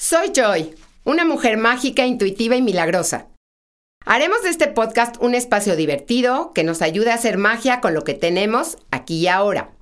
[0.00, 3.26] Soy Joy, una mujer mágica, intuitiva y milagrosa.
[4.06, 8.04] Haremos de este podcast un espacio divertido que nos ayude a hacer magia con lo
[8.04, 9.72] que tenemos aquí y ahora.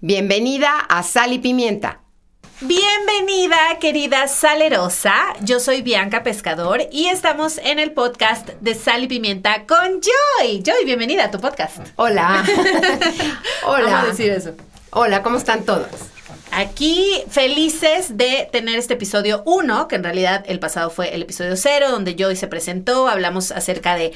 [0.00, 2.00] Bienvenida a Sal y Pimienta.
[2.62, 5.14] Bienvenida, querida salerosa.
[5.42, 10.62] Yo soy Bianca Pescador y estamos en el podcast de Sal y Pimienta con Joy.
[10.62, 11.88] Joy, bienvenida a tu podcast.
[11.96, 12.42] Hola.
[13.66, 13.84] Hola.
[13.84, 14.54] Vamos a decir eso.
[14.92, 15.90] Hola, ¿cómo están todos?
[16.52, 21.56] Aquí felices de tener este episodio 1, que en realidad el pasado fue el episodio
[21.56, 24.12] 0, donde Joy se presentó, hablamos acerca de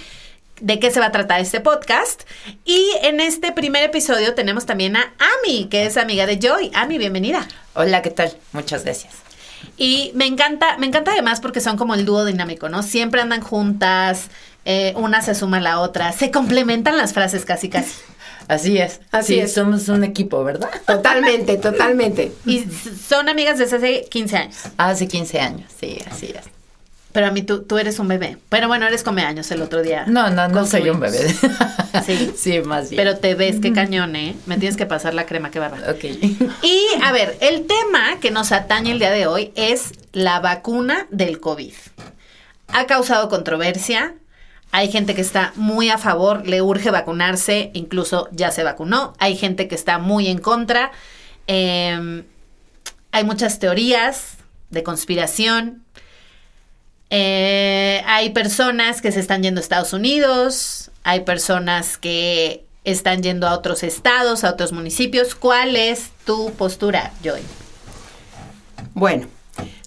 [0.60, 2.22] de qué se va a tratar este podcast.
[2.64, 6.70] Y en este primer episodio tenemos también a Ami, que es amiga de Joy.
[6.74, 7.46] Ami, bienvenida.
[7.74, 8.32] Hola, ¿qué tal?
[8.52, 9.14] Muchas gracias.
[9.76, 12.82] Y me encanta, me encanta además porque son como el dúo dinámico, ¿no?
[12.82, 14.28] Siempre andan juntas,
[14.64, 17.92] eh, una se suma a la otra, se complementan las frases casi casi.
[18.48, 19.00] Así es.
[19.10, 19.52] Así Sí, es.
[19.52, 20.70] Somos un equipo, ¿verdad?
[20.86, 22.32] Totalmente, totalmente.
[22.44, 22.64] Y
[23.08, 24.56] son amigas desde hace 15 años.
[24.76, 26.44] Hace 15 años, sí, así es.
[27.12, 28.36] Pero a mí tú, tú eres un bebé.
[28.50, 30.04] Pero bueno, eres come años el otro día.
[30.06, 31.18] No, no, no soy un bebé.
[32.04, 32.34] Sí.
[32.36, 33.02] sí, más bien.
[33.02, 34.36] Pero te ves, qué cañón, ¿eh?
[34.44, 35.90] Me tienes que pasar la crema, qué bárbaro.
[35.90, 36.04] Ok.
[36.62, 41.06] Y a ver, el tema que nos atañe el día de hoy es la vacuna
[41.10, 41.72] del COVID.
[42.68, 44.14] Ha causado controversia.
[44.76, 49.14] Hay gente que está muy a favor, le urge vacunarse, incluso ya se vacunó.
[49.18, 50.92] Hay gente que está muy en contra.
[51.46, 52.22] Eh,
[53.10, 54.34] hay muchas teorías
[54.68, 55.82] de conspiración.
[57.08, 63.48] Eh, hay personas que se están yendo a Estados Unidos, hay personas que están yendo
[63.48, 65.34] a otros estados, a otros municipios.
[65.34, 67.40] ¿Cuál es tu postura, Joy?
[68.92, 69.26] Bueno,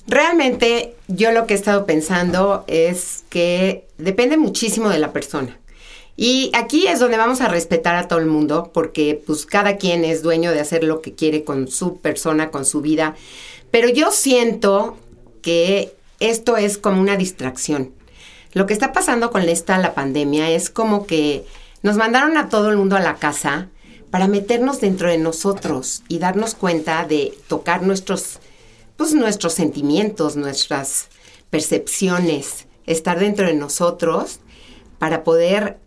[0.10, 5.58] realmente yo lo que he estado pensando es que depende muchísimo de la persona.
[6.18, 10.04] Y aquí es donde vamos a respetar a todo el mundo, porque pues cada quien
[10.04, 13.16] es dueño de hacer lo que quiere con su persona, con su vida.
[13.72, 14.98] Pero yo siento
[15.42, 17.94] que esto es como una distracción.
[18.52, 21.46] Lo que está pasando con esta, la pandemia, es como que
[21.84, 23.70] nos mandaron a todo el mundo a la casa
[24.12, 28.40] para meternos dentro de nosotros y darnos cuenta de tocar nuestros,
[29.00, 31.08] pues nuestros sentimientos, nuestras
[31.50, 34.42] percepciones, estar dentro de nosotros
[34.98, 35.80] para poder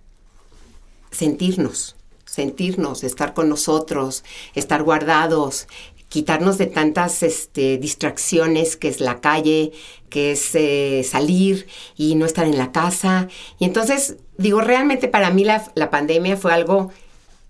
[1.11, 4.25] sentirnos, sentirnos, estar con nosotros,
[4.55, 5.67] estar guardados,
[6.09, 9.73] quitarnos de tantas este, distracciones que es la calle,
[10.09, 11.67] que es eh, salir
[11.99, 13.29] y no estar en la casa.
[13.59, 16.91] Y entonces, digo, realmente para mí la, la pandemia fue algo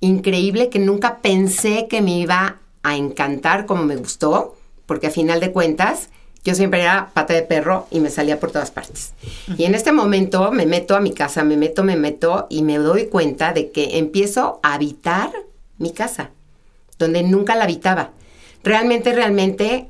[0.00, 4.56] increíble que nunca pensé que me iba a encantar como me gustó,
[4.92, 6.10] porque a final de cuentas
[6.44, 9.14] yo siempre era pata de perro y me salía por todas partes.
[9.56, 12.76] Y en este momento me meto a mi casa, me meto, me meto y me
[12.76, 15.32] doy cuenta de que empiezo a habitar
[15.78, 16.28] mi casa,
[16.98, 18.10] donde nunca la habitaba.
[18.62, 19.88] Realmente, realmente,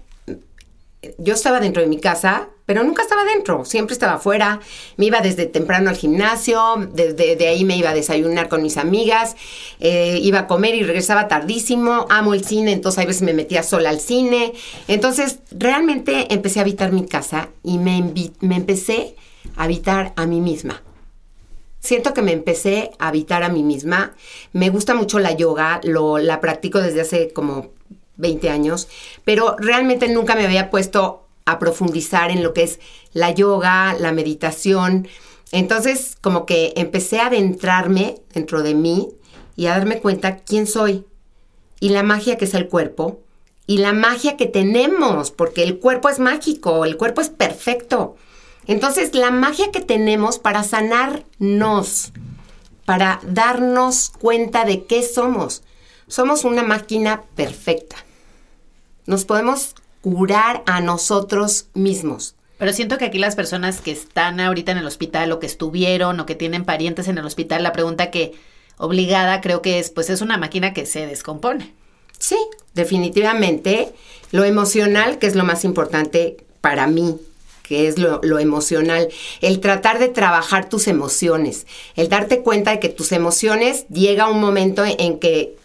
[1.18, 4.60] yo estaba dentro de mi casa, pero nunca estaba dentro, siempre estaba afuera,
[4.96, 6.60] me iba desde temprano al gimnasio,
[6.92, 9.36] desde de ahí me iba a desayunar con mis amigas,
[9.80, 13.62] eh, iba a comer y regresaba tardísimo, amo el cine, entonces a veces me metía
[13.62, 14.52] sola al cine,
[14.88, 19.16] entonces realmente empecé a habitar mi casa y me, me empecé
[19.56, 20.82] a habitar a mí misma.
[21.80, 24.14] Siento que me empecé a habitar a mí misma.
[24.52, 27.70] Me gusta mucho la yoga, lo, la practico desde hace como
[28.16, 28.88] 20 años,
[29.24, 32.80] pero realmente nunca me había puesto a profundizar en lo que es
[33.12, 35.08] la yoga, la meditación.
[35.50, 39.08] Entonces, como que empecé a adentrarme dentro de mí
[39.56, 41.04] y a darme cuenta quién soy
[41.80, 43.20] y la magia que es el cuerpo
[43.66, 48.16] y la magia que tenemos, porque el cuerpo es mágico, el cuerpo es perfecto.
[48.66, 52.12] Entonces, la magia que tenemos para sanarnos,
[52.84, 55.62] para darnos cuenta de qué somos.
[56.06, 57.96] Somos una máquina perfecta.
[59.06, 62.34] Nos podemos curar a nosotros mismos.
[62.58, 66.20] Pero siento que aquí las personas que están ahorita en el hospital o que estuvieron
[66.20, 68.34] o que tienen parientes en el hospital, la pregunta que
[68.76, 71.72] obligada creo que es, pues es una máquina que se descompone.
[72.18, 72.36] Sí,
[72.74, 73.92] definitivamente.
[74.30, 77.16] Lo emocional, que es lo más importante para mí,
[77.62, 79.08] que es lo, lo, emocional,
[79.40, 81.66] el tratar de trabajar tus emociones,
[81.96, 85.56] el darte cuenta de que tus emociones llega un momento en, en que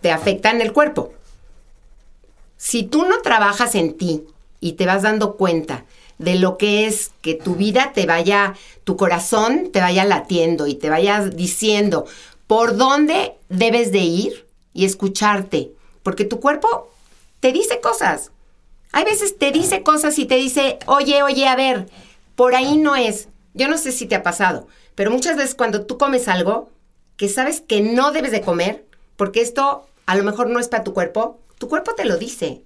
[0.00, 1.12] te afectan el cuerpo.
[2.56, 4.24] Si tú no trabajas en ti
[4.60, 5.84] y te vas dando cuenta
[6.18, 8.54] de lo que es que tu vida te vaya,
[8.84, 12.06] tu corazón te vaya latiendo y te vaya diciendo
[12.46, 15.72] por dónde debes de ir y escucharte,
[16.02, 16.90] porque tu cuerpo
[17.40, 18.30] te dice cosas.
[18.92, 21.86] Hay veces te dice cosas y te dice, oye, oye, a ver,
[22.34, 23.28] por ahí no es.
[23.54, 26.70] Yo no sé si te ha pasado, pero muchas veces cuando tú comes algo
[27.16, 28.84] que sabes que no debes de comer,
[29.16, 32.62] porque esto a lo mejor no es para tu cuerpo, tu cuerpo te lo dice.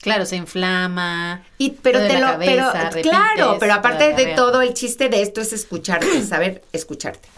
[0.00, 1.44] Claro, se inflama.
[1.56, 5.22] Y, pero te lo, cabeza, pero, repites, claro, pero aparte de todo, el chiste de
[5.22, 7.28] esto es escucharte, saber escucharte.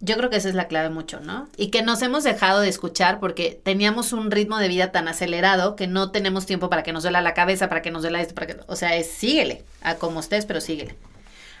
[0.00, 1.48] Yo creo que esa es la clave mucho, ¿no?
[1.56, 5.76] Y que nos hemos dejado de escuchar porque teníamos un ritmo de vida tan acelerado
[5.76, 8.34] que no tenemos tiempo para que nos duela la cabeza, para que nos duela esto,
[8.34, 8.56] para que...
[8.66, 10.96] O sea, es síguele, a como estés, pero síguele.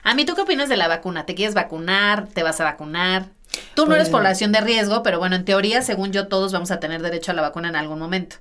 [0.02, 1.24] A mí, ¿tú qué opinas de la vacuna?
[1.24, 2.26] ¿Te quieres vacunar?
[2.26, 3.28] ¿Te vas a vacunar?
[3.74, 6.70] Tú no eres Pues- población de riesgo, pero bueno, en teoría, según yo, todos vamos
[6.70, 8.36] a tener derecho a la vacuna en algún momento.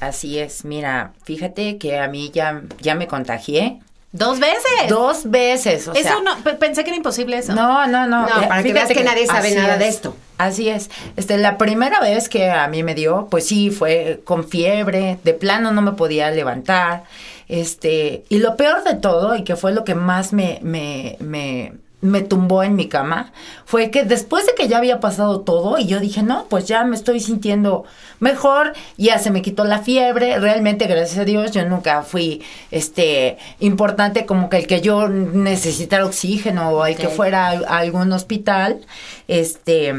[0.00, 3.80] Así es, mira, fíjate que a mí ya, ya me contagié
[4.12, 4.62] ¡Dos veces!
[4.88, 7.54] dos veces, o eso sea, no, pe- pensé que era imposible eso.
[7.54, 8.22] No, no, no.
[8.22, 10.16] No, para que veas que nadie sabe nada de es, esto.
[10.38, 10.88] Así es.
[11.16, 15.34] Este, la primera vez que a mí me dio, pues sí, fue con fiebre, de
[15.34, 17.04] plano no me podía levantar.
[17.48, 21.74] Este, y lo peor de todo, y que fue lo que más me, me, me,
[22.00, 23.32] me tumbó en mi cama,
[23.64, 26.84] fue que después de que ya había pasado todo, y yo dije, no, pues ya
[26.84, 27.84] me estoy sintiendo
[28.20, 33.38] mejor, ya se me quitó la fiebre, realmente, gracias a Dios, yo nunca fui, este,
[33.60, 38.12] importante como que el que yo necesitara oxígeno o el que fuera a, a algún
[38.12, 38.84] hospital,
[39.26, 39.94] este,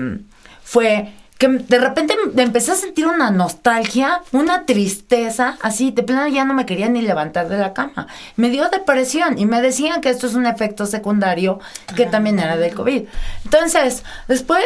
[0.63, 6.45] fue que de repente empecé a sentir una nostalgia, una tristeza, así, de plano ya
[6.45, 8.07] no me quería ni levantar de la cama.
[8.35, 11.59] Me dio depresión y me decían que esto es un efecto secundario
[11.95, 13.03] que también era del COVID.
[13.43, 14.63] Entonces, después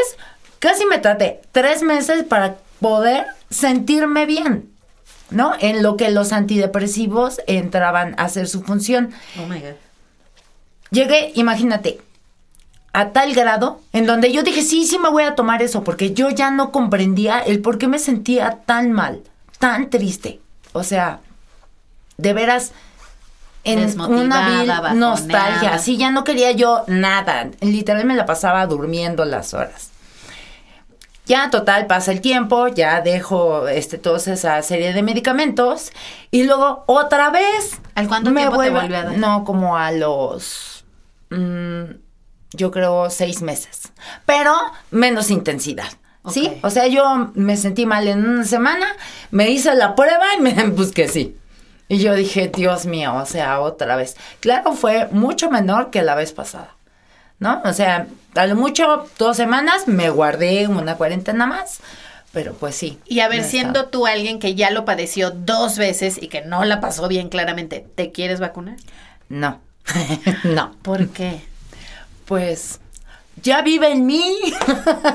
[0.60, 4.70] casi me traté tres meses para poder sentirme bien,
[5.30, 5.54] ¿no?
[5.60, 9.12] En lo que los antidepresivos entraban a hacer su función.
[9.42, 9.76] Oh my God.
[10.92, 12.00] Llegué, imagínate,
[12.94, 16.14] a tal grado en donde yo dije, sí, sí me voy a tomar eso, porque
[16.14, 19.22] yo ya no comprendía el por qué me sentía tan mal,
[19.60, 20.40] tan triste.
[20.74, 21.20] O sea,
[22.18, 22.74] de veras,
[23.64, 24.94] en una vil bajoneada.
[24.94, 25.74] nostalgia.
[25.74, 27.50] Así ya no quería yo nada.
[27.62, 29.90] Literal me la pasaba durmiendo las horas.
[31.26, 35.92] Ya, total, pasa el tiempo, ya dejo este, toda esa serie de medicamentos
[36.32, 37.80] y luego otra vez.
[37.96, 39.18] ¿Al cuánto tiempo te volvió a dar?
[39.18, 40.84] No, como a los.
[41.30, 41.84] mm,
[42.54, 43.92] yo creo seis meses.
[44.26, 44.56] Pero
[44.92, 45.90] menos intensidad.
[46.30, 46.60] ¿Sí?
[46.62, 48.86] O sea, yo me sentí mal en una semana,
[49.32, 51.36] me hice la prueba y me busqué sí.
[51.88, 54.16] Y yo dije, Dios mío, o sea, otra vez.
[54.40, 56.76] Claro, fue mucho menor que la vez pasada.
[57.40, 57.60] ¿No?
[57.66, 58.06] O sea,
[58.36, 61.80] a lo mucho dos semanas me guardé una cuarentena más.
[62.32, 62.98] Pero pues sí.
[63.06, 66.64] Y a ver, siendo tú alguien que ya lo padeció dos veces y que no
[66.64, 68.78] la pasó bien claramente, ¿te quieres vacunar?
[69.28, 69.60] No.
[70.46, 70.72] no.
[70.82, 71.42] ¿Por qué?
[72.32, 72.80] Pues
[73.44, 74.24] ya vive en mí.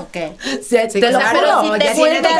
[0.00, 0.36] Ok.
[0.62, 1.78] Se- Sí, te lo juro.
[1.78, 1.94] te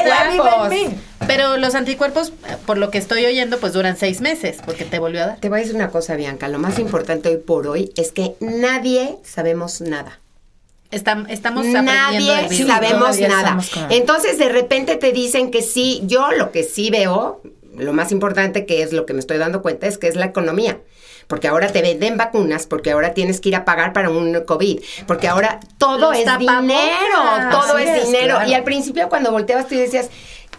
[0.06, 0.50] ya vive
[0.84, 1.00] en mí.
[1.26, 2.34] Pero los anticuerpos,
[2.66, 5.36] por lo que estoy oyendo, pues duran seis meses, porque te volvió a dar.
[5.40, 6.48] Te voy a decir una cosa, Bianca.
[6.48, 10.20] Lo más importante hoy por hoy es que nadie sabemos nada.
[10.90, 13.58] Estam- estamos aprendiendo Nadie sabemos nada.
[13.60, 16.02] estamos Entonces, de repente te dicen que sí.
[16.04, 17.40] Yo lo que sí veo,
[17.78, 20.26] lo más importante que es lo que me estoy dando cuenta es que es la
[20.26, 20.78] economía.
[21.26, 24.80] Porque ahora te venden vacunas, porque ahora tienes que ir a pagar para un COVID,
[25.06, 26.60] porque ahora todo Los es tapabocas.
[26.62, 28.34] dinero, todo es, es, dinero.
[28.36, 28.48] claro.
[28.50, 30.08] Y al principio cuando volteabas tú decías,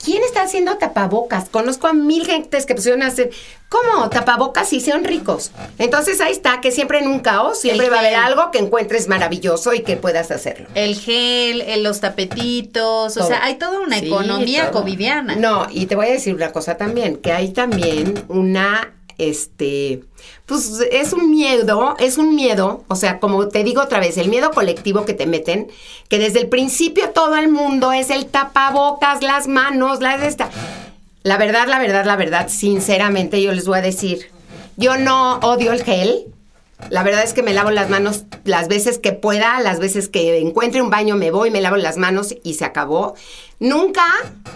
[0.04, 1.48] ¿quién está haciendo tapabocas?
[1.50, 3.30] Conozco a mil gentes que pusieron a hacer,
[3.70, 4.10] ¿cómo?
[4.10, 5.52] Tapabocas y sean ricos.
[5.80, 9.08] Entonces ahí está, que siempre en un caos, siempre va a haber algo que encuentres
[9.08, 10.68] maravilloso y que puedas hacerlo.
[10.76, 14.82] El gel, el- los tapetitos, o sea, hay toda una Sí, economía todo.
[14.82, 15.36] covidiana.
[15.38, 20.04] No, y te voy a decir una cosa también, que hay también una, este,
[20.46, 24.30] pues es un miedo, es un miedo, o sea, como te digo otra vez, el
[24.30, 25.68] miedo colectivo que te meten,
[26.08, 30.50] que desde el principio todo el mundo es el tapabocas, las manos, las esta.
[31.24, 34.32] La verdad, la verdad, la verdad, sinceramente yo les voy a decir,
[34.78, 36.26] yo no odio el gel.
[36.90, 40.38] La verdad es que me lavo las manos las veces que pueda, las veces que
[40.40, 43.16] encuentre un baño me voy, me lavo las manos y se acabó.
[43.60, 44.06] Nunca,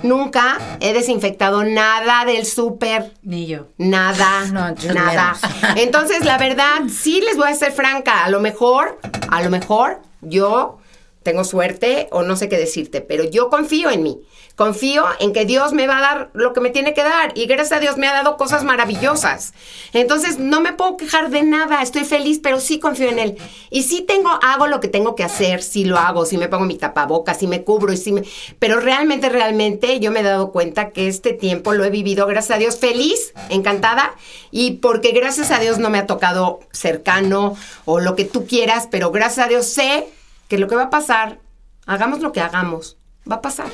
[0.04, 3.14] nunca he desinfectado nada del súper.
[3.24, 3.68] Ni yo.
[3.78, 5.36] Nada, No, yo nada.
[5.62, 5.78] menos.
[5.78, 8.24] Entonces, la verdad, sí les voy a ser franca.
[8.24, 9.00] A lo mejor,
[9.30, 10.78] a lo mejor, yo
[11.24, 14.22] tengo suerte o no sé qué decirte, pero yo confío en mí.
[14.56, 17.46] Confío en que Dios me va a dar lo que me tiene que dar y
[17.46, 19.54] gracias a Dios me ha dado cosas maravillosas.
[19.94, 23.38] Entonces no me puedo quejar de nada, estoy feliz, pero sí confío en Él.
[23.70, 26.66] Y sí tengo, hago lo que tengo que hacer, sí lo hago, sí me pongo
[26.66, 28.24] mi tapabocas, sí me cubro y sí me...
[28.60, 32.58] Pero realmente, realmente yo me he dado cuenta que este tiempo lo he vivido, gracias
[32.58, 34.16] a Dios, feliz, encantada
[34.52, 38.88] y porque gracias a Dios no me ha tocado cercano o lo que tú quieras,
[38.92, 40.08] pero gracias a Dios sé
[40.52, 41.40] que lo que va a pasar,
[41.86, 42.98] hagamos lo que hagamos,
[43.30, 43.70] va a pasar.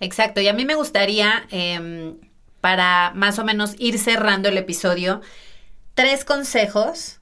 [0.00, 2.16] Exacto, y a mí me gustaría, em,
[2.60, 5.20] para más o menos ir cerrando el episodio,
[5.94, 7.20] tres consejos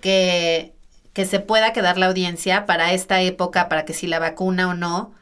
[0.00, 0.72] que,
[1.12, 4.72] que se pueda quedar la audiencia para esta época, para que si la vacuna o
[4.72, 5.12] no,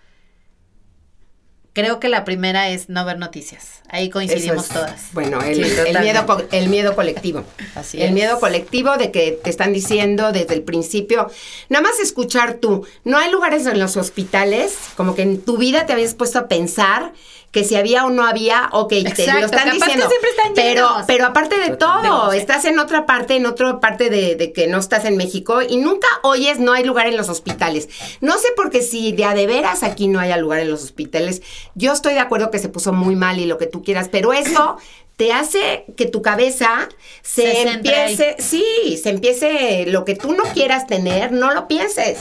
[1.73, 3.81] Creo que la primera es no ver noticias.
[3.89, 5.03] Ahí coincidimos es, todas.
[5.13, 7.45] Bueno, el, Sí, el miedo, co- el miedo colectivo.
[7.77, 8.13] Así el es.
[8.13, 11.31] miedo colectivo de que te están diciendo desde el principio,
[11.69, 15.87] nada más escuchar tú, no hay lugares en los hospitales, como que en tu vida
[15.87, 17.13] te habías puesto a pensar
[17.51, 20.09] que si había o no había, ok, te Exacto, lo están capaz que diciendo.
[20.09, 21.05] siempre están pero, llenos.
[21.07, 24.79] pero aparte de todo, estás en otra parte, en otra parte de, de que no
[24.79, 27.89] estás en México y nunca oyes no hay lugar en los hospitales.
[28.21, 30.85] No sé por qué si de a de veras aquí no haya lugar en los
[30.85, 31.43] hospitales.
[31.75, 34.33] Yo estoy de acuerdo que se puso muy mal y lo que tú quieras, pero
[34.33, 34.77] eso
[35.17, 36.89] te hace que tu cabeza
[37.23, 38.65] se, Se empiece, sí,
[39.03, 42.19] se empiece lo que tú no quieras tener, no lo pienses.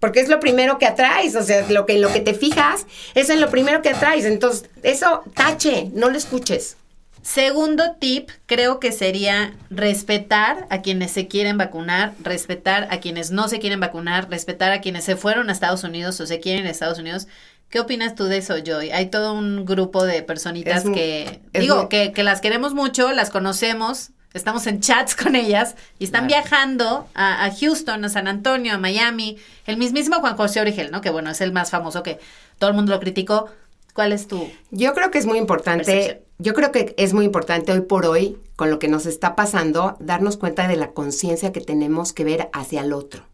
[0.00, 3.32] Porque es lo primero que atraes, o sea, lo que, lo que te fijas, eso
[3.34, 4.24] es lo primero que atraes.
[4.24, 6.76] Entonces, eso, tache, no lo escuches.
[7.22, 13.46] Segundo tip, creo que sería respetar a quienes se quieren vacunar, respetar a quienes no
[13.48, 16.70] se quieren vacunar, respetar a quienes se fueron a Estados Unidos o se quieren a
[16.70, 17.28] Estados Unidos.
[17.68, 18.90] ¿Qué opinas tú de eso, Joy?
[18.90, 23.28] Hay todo un grupo de personitas Es que, digo, que, que las queremos mucho, las
[23.28, 26.42] conocemos, estamos en chats con ellas y están Claro.
[26.44, 29.36] viajando a, a Houston, a San Antonio, a Miami.
[29.66, 31.00] El mismísimo Juan José Origel, ¿no?
[31.00, 32.18] Que bueno, es el más famoso que
[32.58, 33.48] todo el mundo lo criticó.
[33.94, 34.48] ¿Cuál es tu...?
[34.70, 36.18] Yo creo que es muy importante, Percepción.
[36.38, 39.96] yo creo que es muy importante hoy por hoy, con lo que nos está pasando,
[39.98, 43.24] darnos cuenta de la conciencia que tenemos que ver hacia el otro.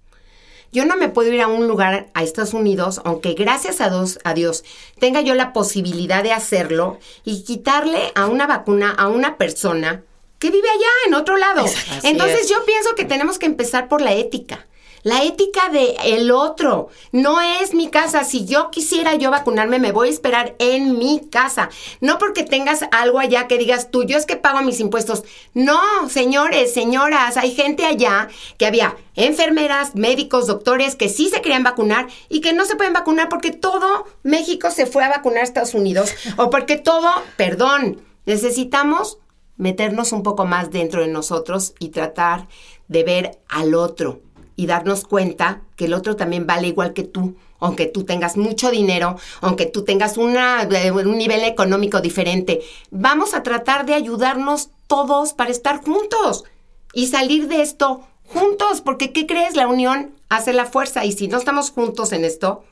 [0.72, 4.18] Yo no me puedo ir a un lugar a Estados Unidos, aunque gracias a Dios,
[4.24, 4.64] a Dios
[4.98, 10.02] tenga yo la posibilidad de hacerlo y quitarle a una vacuna a una persona
[10.38, 11.64] que vive allá en otro lado.
[12.02, 12.48] Entonces es.
[12.48, 14.66] yo pienso que tenemos que empezar por la ética.
[15.06, 16.88] La ética de el otro.
[17.12, 18.24] No es mi casa.
[18.24, 21.68] Si yo quisiera yo vacunarme, me voy a esperar en mi casa.
[22.00, 25.22] No porque tengas algo allá que digas tú, yo es que pago mis impuestos.
[25.54, 25.78] No,
[26.08, 28.26] señores, señoras, hay gente allá
[28.58, 32.92] que había enfermeras, médicos, doctores que sí se querían vacunar y que no se pueden
[32.92, 38.02] vacunar porque todo México se fue a vacunar a Estados Unidos o porque todo, perdón,
[38.24, 39.18] necesitamos
[39.56, 42.48] meternos un poco más dentro de nosotros y tratar
[42.88, 44.20] de ver al otro
[44.56, 48.70] y darnos cuenta que el otro también vale igual que tú, aunque tú tengas mucho
[48.70, 52.62] dinero, aunque tú tengas una, eh, un nivel económico diferente.
[52.90, 56.44] Vamos a tratar de ayudarnos todos para estar juntos
[56.92, 59.56] y salir de esto juntos, porque ¿qué crees?
[59.56, 62.64] La unión hace la fuerza y si no estamos juntos en esto,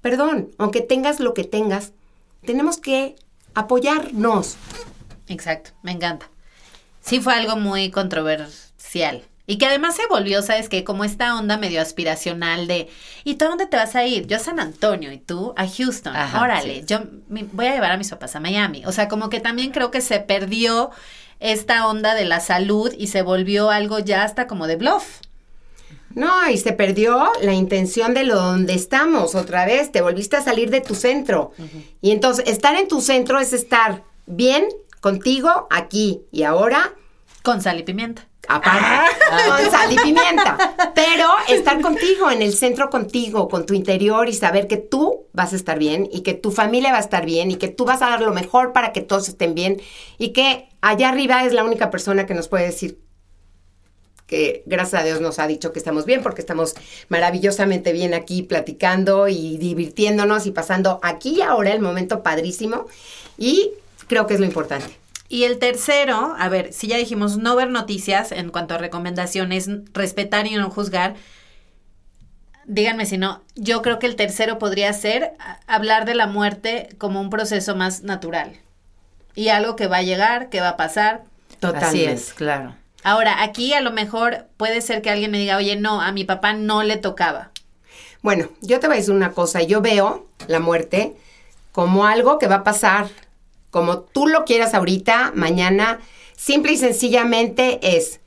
[0.00, 1.92] perdón, aunque tengas lo que tengas,
[2.44, 3.16] tenemos que
[3.54, 4.56] apoyarnos.
[5.28, 6.28] Exacto, me encanta.
[7.00, 9.22] Sí fue algo muy controversial.
[9.46, 10.84] Y que además se volvió, ¿sabes qué?
[10.84, 12.88] Como esta onda medio aspiracional de,
[13.24, 14.26] ¿y tú a dónde te vas a ir?
[14.26, 16.16] Yo a San Antonio y tú a Houston.
[16.16, 16.84] Ajá, Órale, sí.
[16.86, 18.84] yo mi- voy a llevar a mis papás a Miami.
[18.86, 20.90] O sea, como que también creo que se perdió
[21.40, 25.20] esta onda de la salud y se volvió algo ya hasta como de bluff.
[26.14, 30.42] No, y se perdió la intención de lo donde estamos otra vez, te volviste a
[30.42, 31.52] salir de tu centro.
[32.00, 34.64] Y entonces, estar en tu centro es estar bien
[35.04, 36.94] contigo aquí y ahora,
[37.42, 38.26] Con sal y pimienta.
[38.48, 39.10] aparte,
[39.46, 40.92] con sal y pimienta.
[40.94, 45.52] Pero estar contigo, en el centro contigo, con tu interior y saber que tú vas
[45.52, 48.00] a estar bien y que tu familia va a estar bien y que tú vas
[48.00, 49.78] a dar lo mejor para que todos estén bien
[50.16, 52.98] y que allá arriba es la única persona que nos puede decir
[54.26, 56.76] que gracias a Dios nos ha dicho que estamos bien porque estamos
[57.10, 62.86] maravillosamente bien aquí platicando y divirtiéndonos y pasando aquí y ahora el momento padrísimo
[63.36, 63.72] y
[64.06, 64.98] creo que es lo importante.
[65.28, 69.68] Y el tercero, a ver, si ya dijimos no ver noticias en cuanto a recomendaciones,
[69.92, 71.14] respetar y no juzgar.
[72.66, 75.32] Díganme si no, yo creo que el tercero podría ser
[75.66, 78.52] hablar de la muerte como un proceso más natural.
[79.34, 81.24] Y algo que va a llegar, que va a pasar.
[81.60, 82.74] Así es, claro.
[83.02, 86.24] Ahora, aquí a lo mejor puede ser que alguien me diga, oye, no, a mi
[86.24, 87.50] papá no le tocaba.
[88.22, 91.14] Bueno, yo te voy a decir una cosa, yo veo la muerte
[91.72, 93.08] como algo que va a pasar,
[93.74, 95.98] como tú lo quieras ahorita, mañana,
[96.36, 98.20] simple y sencillamente es,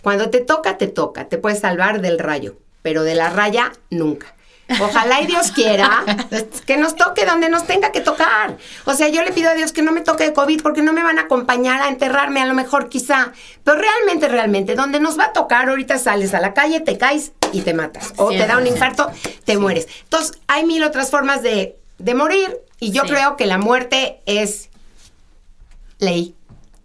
[0.00, 4.36] cuando te toca, te toca, te puedes salvar del rayo, pero de la raya nunca.
[4.80, 6.04] Ojalá y Dios quiera
[6.66, 8.56] que nos toque donde nos tenga que tocar.
[8.84, 10.92] O sea, yo le pido a Dios que no me toque de COVID porque no
[10.92, 13.32] me van a acompañar a enterrarme a lo mejor quizá.
[13.64, 17.32] Pero realmente, realmente, donde nos va a tocar, ahorita sales a la calle, te caes
[17.52, 18.12] y te matas.
[18.18, 18.68] O te da un 100%.
[18.68, 19.10] infarto,
[19.44, 19.88] te mueres.
[20.04, 23.08] Entonces, hay mil otras formas de, de morir y yo Sí.
[23.10, 24.70] creo que la muerte es
[26.02, 26.34] ley,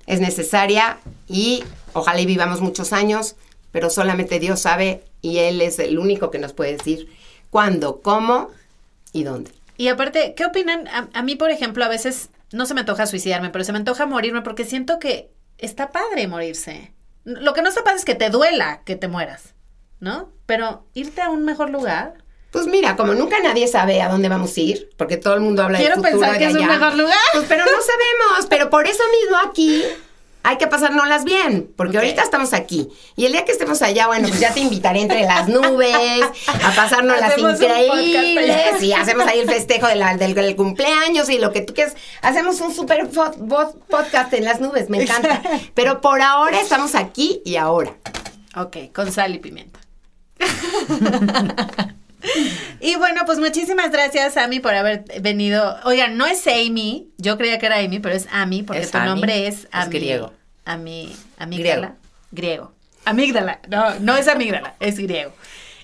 [0.05, 3.35] es necesaria y ojalá vivamos muchos años,
[3.71, 7.09] pero solamente Dios sabe y Él es el único que nos puede decir
[7.49, 8.49] cuándo, cómo
[9.11, 9.51] y dónde.
[9.75, 10.87] Y aparte, ¿qué opinan?
[10.87, 13.79] A, a mí, por ejemplo, a veces no se me antoja suicidarme, pero se me
[13.79, 16.93] antoja morirme porque siento que está padre morirse.
[17.23, 19.53] Lo que no está padre es que te duela que te mueras,
[19.99, 20.31] ¿no?
[20.45, 24.55] Pero irte a un mejor lugar, Pues mira, como nunca nadie sabe a dónde vamos
[24.55, 26.67] a ir, porque todo el mundo habla Quiero de futuro pensar que de es un
[26.67, 27.17] mejor lugar.
[27.33, 29.83] Pues, pero no sabemos, pero por eso mismo aquí
[30.43, 32.87] hay que pasárnoslas bien, porque ahorita estamos aquí.
[33.17, 35.93] Y el día que estemos allá, bueno, pues ya te invitaré entre las nubes,
[36.63, 41.37] a pasárnoslas Hacemos increíbles, y hacemos ahí el festejo de la- del, del cumpleaños y
[41.37, 41.95] lo que tú quieras.
[42.21, 45.41] Hacemos un super podcast en las nubes, me encanta.
[45.73, 47.93] Pero por ahora estamos aquí y ahora.
[48.55, 49.81] Ok, con sal y pimienta.
[52.79, 55.77] y bueno, pues muchísimas gracias, Amy, por haber venido.
[55.85, 58.97] Oigan, no es Amy, yo creía que era Amy, pero es Amy, porque Es tu
[58.97, 59.93] Amy, nombre es es Amy.
[59.99, 60.33] griego.
[60.65, 61.95] Amy, amígdala.
[62.31, 62.71] Griego.
[62.71, 62.71] Griego.
[63.05, 63.59] Amígdala.
[63.69, 65.31] No, no es amígdala, es griego.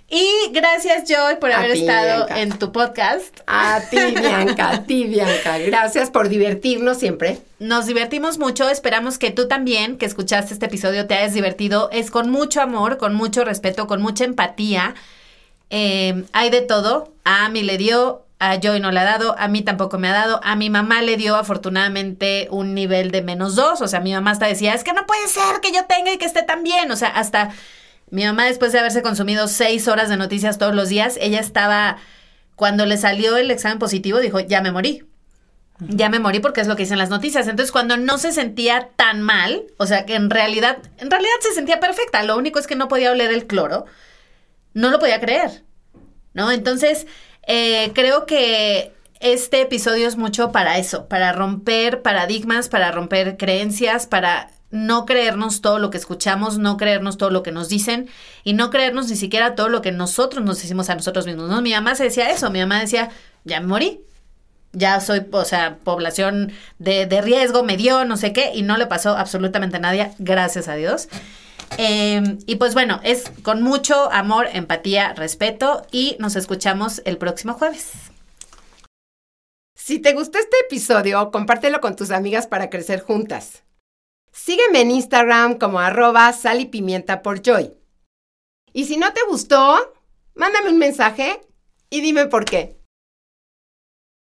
[0.10, 2.42] Y gracias, Joy, por haber ti, estado Bianca.
[2.42, 3.40] en tu podcast.
[3.48, 5.58] A ti, Bianca, a ti, Bianca.
[5.60, 7.40] Gracias por divertirnos siempre.
[7.58, 11.90] Nos divertimos mucho, esperamos que tú también, que escuchaste este episodio, te hayas divertido.
[11.92, 14.94] Es con mucho amor, con mucho respeto, con mucha empatía.
[15.70, 17.14] Eh, hay de todo.
[17.24, 20.14] A Ami le dio, a Joy no le ha dado, a mí tampoco me ha
[20.14, 20.40] dado.
[20.44, 23.82] A mi mamá le dio afortunadamente un nivel de menos dos.
[23.82, 26.18] O sea, mi mamá hasta decía, es que no puede ser que yo tenga y
[26.18, 26.92] que esté tan bien.
[26.92, 27.50] O sea, hasta
[28.10, 31.98] mi mamá después de haberse consumido seis horas de noticias todos los días, ella estaba,
[32.56, 35.04] cuando le salió el examen positivo, dijo, ya me morí
[35.80, 37.48] ya me morí porque es lo que dicen las noticias.
[37.48, 41.54] Entonces, cuando no se sentía tan mal, o sea, que en realidad, en realidad se
[41.54, 43.86] sentía perfecta, lo único es que no podía oler el cloro,
[44.74, 45.64] no lo podía creer,
[46.34, 46.52] ¿no?
[46.52, 47.08] Entonces,
[47.48, 54.08] eh, creo que este episodio es mucho para eso, para romper paradigmas, para romper creencias,
[54.08, 58.10] para no creernos todo lo que escuchamos, no creernos todo lo que nos dicen
[58.44, 61.62] y no creernos ni siquiera todo lo que nosotros nos decimos a nosotros mismos, ¿no?
[61.62, 63.10] Mi mamá se decía eso, mi mamá decía,
[63.44, 64.02] ya me morí,
[64.72, 68.76] ya soy, o sea, población de, de riesgo, me dio, no sé qué, y no
[68.78, 71.08] le pasó absolutamente a nadie, gracias a Dios.
[71.78, 77.54] Eh, y pues bueno, es con mucho amor, empatía, respeto, y nos escuchamos el próximo
[77.54, 77.92] jueves.
[79.76, 83.64] Si te gustó este episodio, compártelo con tus amigas para crecer juntas.
[84.32, 87.74] Sígueme en Instagram como arroba sal y pimienta por Joy.
[88.72, 89.94] Y si no te gustó,
[90.36, 91.42] mándame un mensaje
[91.90, 92.83] y dime por qué.